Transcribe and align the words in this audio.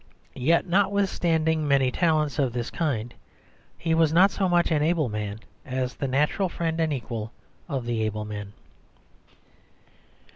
Yet, 0.33 0.65
notwithstanding 0.65 1.67
many 1.67 1.91
talents 1.91 2.39
of 2.39 2.53
this 2.53 2.71
kind, 2.71 3.13
he 3.77 3.93
was 3.93 4.11
not 4.11 4.31
so 4.31 4.49
much 4.49 4.71
an 4.71 4.81
able 4.81 5.09
man 5.09 5.41
as 5.63 5.93
the 5.93 6.07
natural 6.07 6.49
friend 6.49 6.79
and 6.79 6.91
equal 6.91 7.31
of 7.69 7.87
able 7.87 8.25
men. 8.25 8.53